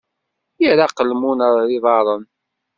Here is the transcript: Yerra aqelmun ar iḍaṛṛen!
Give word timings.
Yerra 0.61 0.85
aqelmun 0.87 1.39
ar 1.47 1.53
iḍaṛṛen! 1.77 2.23